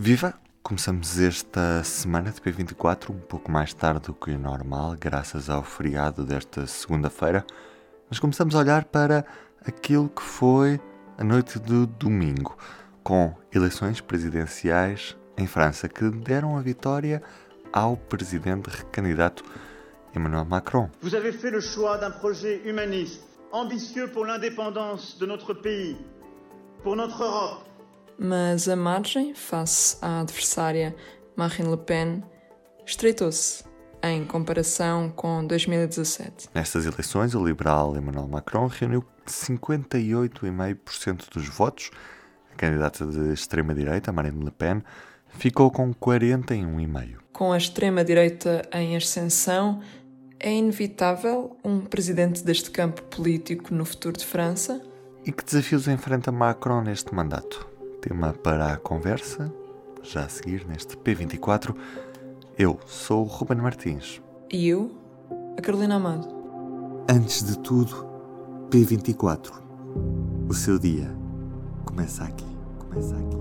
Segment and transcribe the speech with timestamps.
[0.00, 0.32] Viva!
[0.62, 5.64] Começamos esta semana de P24 um pouco mais tarde do que o normal, graças ao
[5.64, 7.44] feriado desta segunda-feira,
[8.08, 9.26] mas começamos a olhar para
[9.66, 10.80] aquilo que foi
[11.18, 12.56] a noite do domingo,
[13.02, 17.20] com eleições presidenciais em França que deram a vitória
[17.72, 19.42] ao presidente recandidato
[20.14, 20.88] Emmanuel Macron.
[21.02, 25.96] Vous avez fait le choix d'un projet humaniste, ambitieux pour l'indépendance de notre pays,
[26.84, 27.67] pour notre Europe.
[28.18, 30.94] Mas a margem, face à adversária
[31.36, 32.24] Marine Le Pen,
[32.84, 33.62] estreitou-se
[34.02, 36.48] em comparação com 2017.
[36.54, 41.92] Nestas eleições, o liberal Emmanuel Macron reuniu 58,5% dos votos.
[42.52, 44.82] A candidata de extrema-direita, Marine Le Pen,
[45.28, 47.18] ficou com 41,5%.
[47.32, 49.80] Com a extrema-direita em ascensão,
[50.40, 54.82] é inevitável um presidente deste campo político no futuro de França?
[55.24, 57.77] E que desafios enfrenta Macron neste mandato?
[58.00, 59.52] Tema para a conversa,
[60.02, 61.74] já a seguir neste P24.
[62.56, 64.22] Eu sou o Ruben Martins.
[64.52, 64.96] E eu,
[65.56, 66.28] a Carolina Amado.
[67.10, 68.06] Antes de tudo,
[68.70, 69.50] P24.
[70.48, 71.12] O seu dia
[71.84, 72.46] começa aqui.
[72.78, 73.36] Começa aqui.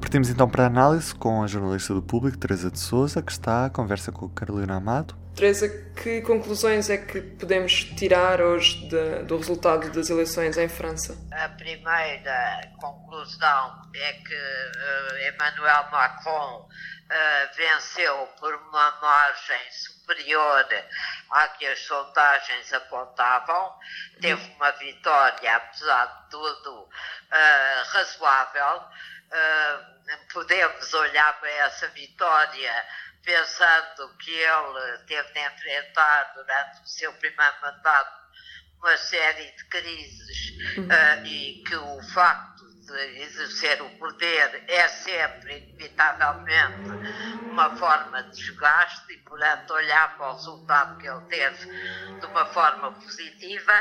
[0.00, 3.66] Partimos então para a análise com a jornalista do público, Teresa de Souza, que está
[3.66, 5.14] à conversa com a Carolina Amado.
[5.36, 5.68] Teresa,
[6.02, 11.14] que conclusões é que podemos tirar hoje de, do resultado das eleições em França?
[11.30, 16.66] A primeira conclusão é que uh, Emmanuel Macron
[17.06, 20.66] uh, venceu por uma margem superior
[21.30, 23.78] à que as sondagens apontavam.
[24.20, 28.84] Teve uma vitória, apesar de tudo, uh, razoável.
[30.32, 32.86] podemos olhar para essa vitória
[33.24, 38.26] pensando que ele teve de enfrentar durante o seu primeiro mandato
[38.78, 40.86] uma série de crises uhum.
[40.86, 42.55] uh, e que o facto
[42.86, 46.90] de exercer o poder é sempre, inevitavelmente,
[47.50, 51.66] uma forma de desgaste e, portanto, olhar para o resultado que ele teve
[52.20, 53.72] de uma forma positiva.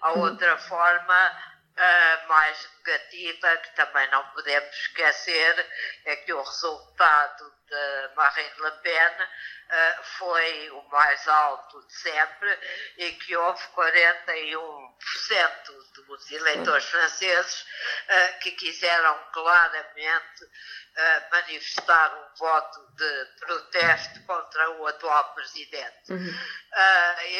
[0.00, 1.32] A outra forma
[1.76, 5.66] uh, mais negativa, que também não podemos esquecer,
[6.06, 12.58] é que o resultado de Marine Le Pen uh, foi o mais alto de sempre
[12.96, 15.68] e que houve 41%
[16.06, 24.86] dos eleitores franceses uh, que quiseram claramente uh, manifestar um voto de protesto contra o
[24.86, 26.10] atual presidente.
[26.12, 26.34] Uhum.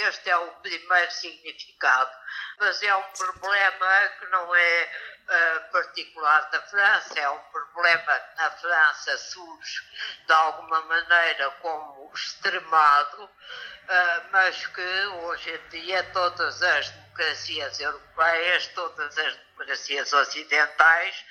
[0.07, 2.11] este é o primeiro significado,
[2.59, 8.37] mas é um problema que não é uh, particular da França, é um problema que
[8.37, 9.83] na França surge
[10.27, 18.67] de alguma maneira como extremado, uh, mas que hoje em dia todas as democracias europeias,
[18.69, 21.25] todas as democracias ocidentais,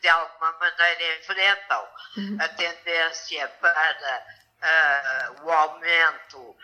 [0.00, 2.38] de alguma maneira enfrentam uhum.
[2.40, 6.56] a tendência para uh, o aumento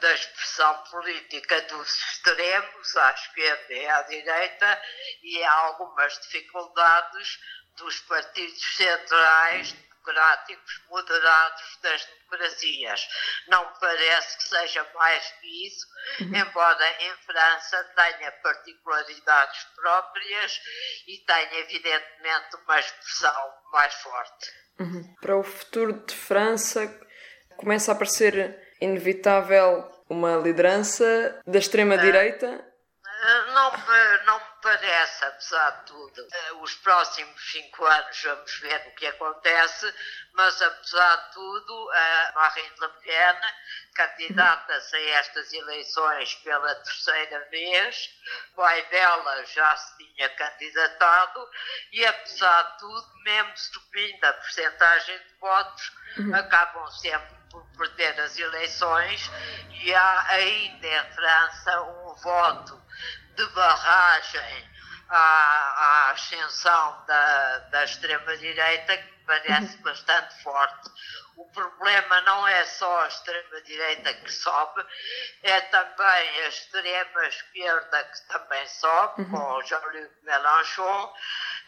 [0.00, 4.82] da expressão política dos extremos, à esquerda e à direita,
[5.22, 7.38] e algumas dificuldades
[7.76, 13.08] dos partidos centrais, democráticos, moderados das democracias.
[13.48, 15.86] Não parece que seja mais que isso,
[16.20, 16.34] uhum.
[16.34, 20.60] embora em França tenha particularidades próprias
[21.06, 24.64] e tenha, evidentemente, uma expressão mais forte.
[24.78, 25.14] Uhum.
[25.20, 26.86] Para o futuro de França,
[27.56, 32.46] começa a aparecer inevitável uma liderança da extrema-direita?
[32.46, 33.72] Eh, não,
[34.26, 36.28] não me parece, apesar de tudo.
[36.30, 39.94] Eh, os próximos cinco anos vamos ver o que acontece,
[40.34, 43.40] mas apesar de tudo, a Marine Le Pen
[43.94, 48.10] candidata-se a estas eleições pela terceira vez,
[48.52, 51.48] o pai dela já se tinha candidatado
[51.92, 56.34] e apesar de tudo, mesmo subindo a porcentagem de votos, uhum.
[56.34, 59.30] acabam sempre por perder as eleições
[59.82, 62.82] e há ainda em França um voto
[63.36, 64.70] de barragem
[65.08, 69.82] à, à ascensão da, da extrema-direita que parece uhum.
[69.82, 70.90] bastante forte.
[71.36, 74.84] O problema não é só a extrema-direita que sobe,
[75.42, 79.30] é também a extrema-esquerda que também sobe, uhum.
[79.30, 81.12] com Jean-Luc Mélenchon,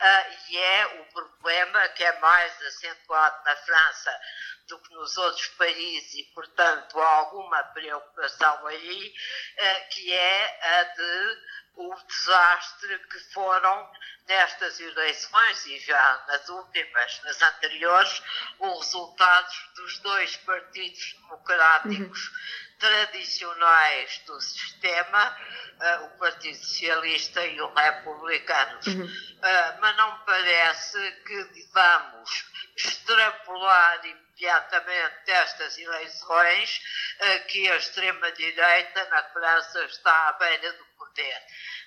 [0.00, 4.20] uh, e é o problema que é mais acentuado na França
[4.68, 9.14] do que nos outros países e, portanto, há alguma preocupação aí,
[9.58, 13.90] uh, que é a de o desastre que foram
[14.26, 18.22] nestas eleições e já nas últimas, nas anteriores,
[18.58, 22.65] os resultados dos dois partidos democráticos uhum.
[22.78, 25.36] Tradicionais do sistema,
[25.80, 28.80] uh, o Partido Socialista e o Republicano.
[28.86, 29.04] Uhum.
[29.04, 32.46] Uh, mas não parece que vamos
[32.76, 36.80] extrapolar imediatamente destas eleições
[37.20, 41.42] eh, que a extrema-direita na França está à beira do poder.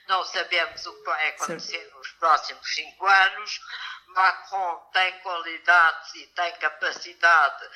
[0.07, 1.97] Não sabemos o que vai acontecer certo.
[1.97, 3.59] nos próximos cinco anos.
[4.07, 7.69] Macron tem qualidades e tem capacidade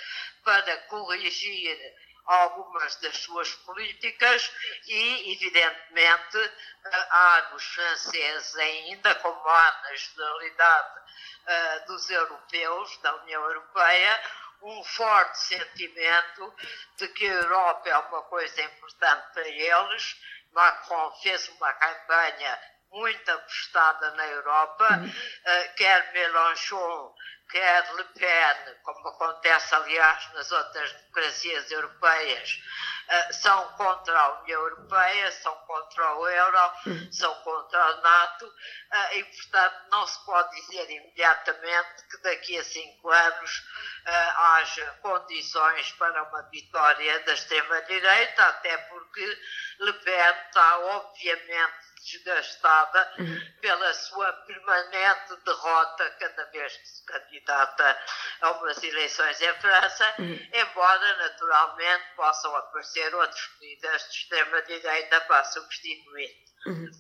[0.44, 1.78] para corrigir
[2.26, 4.52] algumas das suas políticas
[4.88, 13.16] e, evidentemente, eh, há nos franceses ainda, como há na generalidade uh, dos europeus, da
[13.16, 14.22] União Europeia,
[14.62, 16.54] um forte sentimento
[16.98, 20.16] de que a Europa é uma coisa importante para eles.
[20.54, 22.60] Macron fez uma campanha
[22.94, 27.14] muito apostada na Europa, uh, quer Mélenchon
[27.54, 32.60] quer Le Pen, como acontece aliás nas outras democracias europeias,
[33.08, 37.12] uh, são contra a União Europeia, são contra o euro, uhum.
[37.12, 42.64] são contra o NATO, uh, e portanto não se pode dizer imediatamente que daqui a
[42.64, 43.64] cinco anos
[44.06, 49.40] haja condições para uma vitória da extrema-direita, até porque
[49.80, 53.40] Le Pen está obviamente desgastada uhum.
[53.62, 57.98] pela sua permanente derrota cada vez que se candidata
[58.42, 60.40] a umas eleições em França, uhum.
[60.54, 66.30] embora naturalmente possam aparecer outros líderes de extrema-direita para substituir.
[66.66, 66.92] Uhum.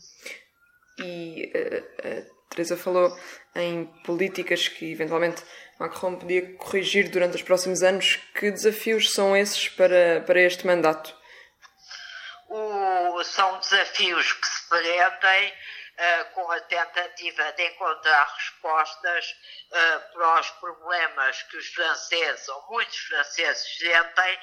[1.00, 3.18] E uh, a Teresa falou
[3.56, 5.44] em políticas que eventualmente
[5.80, 8.20] Macron podia corrigir durante os próximos anos.
[8.36, 11.16] Que desafios são esses para, para este mandato?
[12.50, 19.36] O, são desafios que se uh, com a tentativa de encontrar respostas
[19.72, 24.40] uh, para os problemas que os franceses, ou muitos franceses, sentem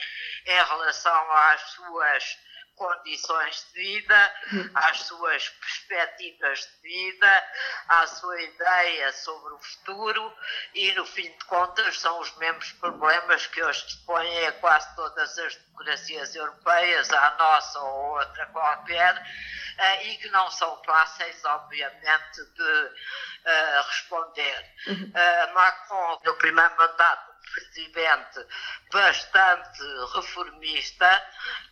[0.46, 2.38] em relação às suas
[2.80, 4.34] condições de vida,
[4.74, 7.44] às suas perspectivas de vida,
[7.88, 10.34] à sua ideia sobre o futuro
[10.74, 15.38] e, no fim de contas, são os mesmos problemas que hoje dispõem a quase todas
[15.38, 19.26] as democracias europeias, a nossa ou outra qualquer,
[19.76, 24.74] eh, e que não são fáceis, obviamente, de uh, responder.
[24.88, 28.46] Uh, Macron, no primeiro mandato, presidente
[28.92, 29.82] bastante
[30.14, 31.22] reformista,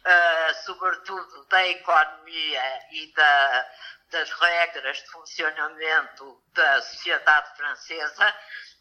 [0.05, 3.71] uh, sobretudo da economia e da,
[4.11, 8.35] das regras de funcionamento da sociedade francesa,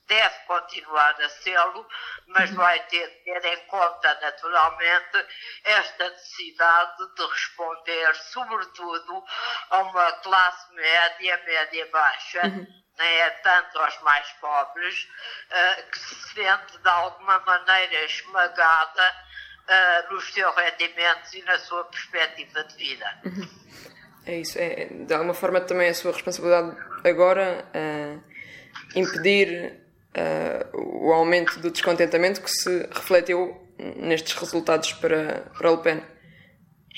[0.07, 1.87] deve continuar a sê-lo,
[2.27, 5.25] mas vai ter de ter em conta, naturalmente,
[5.65, 9.23] esta necessidade de responder, sobretudo,
[9.69, 12.41] a uma classe média, média-baixa.
[12.45, 15.07] Uhum nem é tanto aos mais pobres,
[15.51, 19.15] uh, que se sente de alguma maneira esmagada
[19.67, 23.21] uh, nos seus rendimentos e na sua perspectiva de vida.
[24.25, 28.23] É isso, é de alguma forma também a sua responsabilidade agora uh,
[28.93, 29.85] impedir
[30.73, 36.03] o aumento do descontentamento que se refletiu nestes resultados para, para Le Pen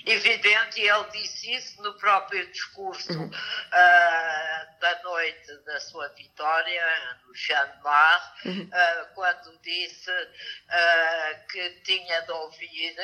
[0.05, 3.27] evidente, e ele disse isso no próprio discurso uhum.
[3.27, 8.61] uh, da noite da sua vitória, no Champ de Mar, uhum.
[8.63, 12.95] uh, quando disse uh, que tinha de ouvir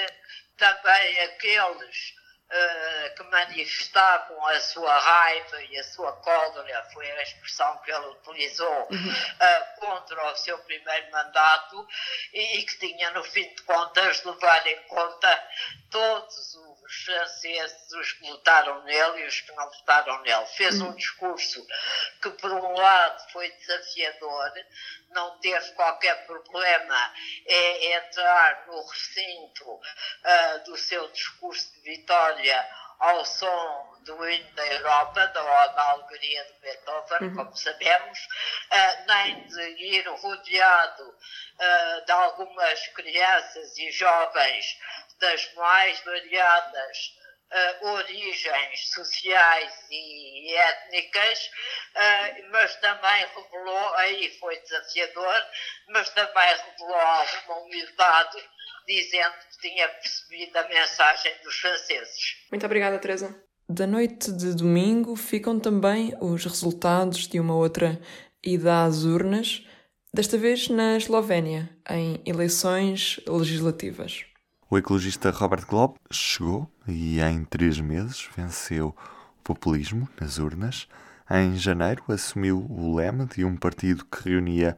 [0.58, 2.16] também aqueles
[3.18, 8.88] que manifestavam a sua raiva e a sua cólera, foi a expressão que ele utilizou,
[8.92, 9.10] uhum.
[9.10, 11.88] uh, contra o seu primeiro mandato
[12.32, 15.50] e, e, que tinha, no fim de contas, levar em conta
[15.90, 20.46] todos os franceses, os que votaram nele e os que não votaram nele.
[20.48, 21.66] Fez um discurso
[22.22, 24.52] que, por um lado, foi desafiador,
[25.10, 27.14] não teve qualquer problema
[27.46, 32.68] em entrar no recinto uh, do seu discurso de vitória
[33.00, 37.36] ao som do hino da Europa, da Ode à Alegria de Beethoven, uhum.
[37.36, 44.78] como sabemos, uh, nem de ir rodeado uh, de algumas crianças e jovens
[45.20, 46.98] das mais variadas
[47.52, 51.50] uh, origens sociais e étnicas,
[52.52, 55.46] mas também revelou, aí foi desafiador,
[55.88, 58.50] mas também revelou alguma humildade,
[58.88, 62.38] dizendo que tinha percebido a mensagem dos franceses.
[62.52, 63.36] Muito obrigada, Teresa.
[63.68, 68.00] Da noite de domingo ficam também os resultados de uma outra
[68.44, 69.66] ida às urnas,
[70.14, 74.24] desta vez na Eslovénia, em eleições legislativas.
[74.70, 78.96] O ecologista Robert Glob chegou e em três meses venceu
[79.40, 80.88] o populismo nas urnas.
[81.30, 84.78] Em janeiro assumiu o leme de um partido que reunia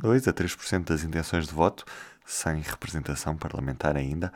[0.00, 1.84] 2 a 3% das intenções de voto,
[2.26, 4.32] sem representação parlamentar ainda,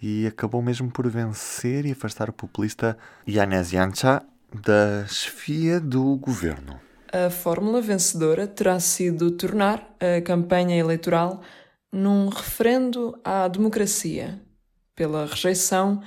[0.00, 2.96] e acabou mesmo por vencer e afastar o populista
[3.26, 4.22] Janez Janša
[4.52, 6.80] da chefia do governo.
[7.12, 11.42] a fórmula vencedora terá sido tornar a campanha eleitoral
[11.92, 14.40] num referendo à democracia,
[14.96, 16.02] pela rejeição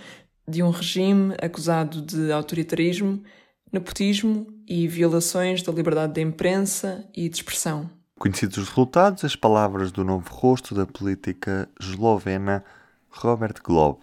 [0.48, 3.24] de um regime acusado de autoritarismo,
[3.72, 7.97] nepotismo e violações da liberdade de imprensa e de expressão.
[8.18, 12.64] Conhecidos os resultados, as palavras do novo rosto da política eslovena,
[13.12, 14.00] Robert Glob.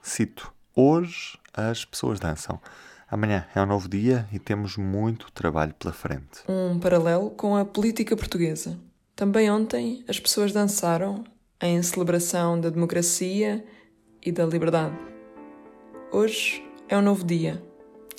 [0.00, 2.58] Cito: Hoje as pessoas dançam.
[3.10, 6.42] Amanhã é um novo dia e temos muito trabalho pela frente.
[6.48, 8.78] Um paralelo com a política portuguesa.
[9.14, 11.22] Também ontem as pessoas dançaram
[11.60, 13.62] em celebração da democracia
[14.24, 14.96] e da liberdade.
[16.10, 17.62] Hoje é um novo dia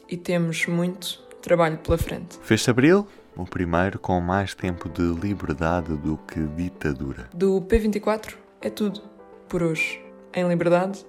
[0.08, 2.38] e temos muito trabalho pela frente.
[2.44, 7.30] Fez-se abril, o primeiro com mais tempo de liberdade do que ditadura.
[7.34, 9.02] Do P24 é tudo
[9.50, 10.02] por hoje.
[10.34, 11.06] Em liberdade,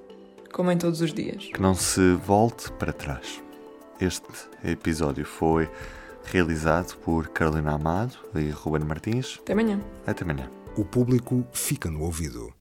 [0.52, 1.46] como em todos os dias.
[1.46, 3.42] Que não se volte para trás.
[4.00, 4.26] Este
[4.64, 5.70] episódio foi
[6.24, 9.38] realizado por Carolina Amado e Ruben Martins.
[9.42, 9.80] Até amanhã.
[10.06, 10.50] Até amanhã.
[10.76, 12.52] O público fica no ouvido.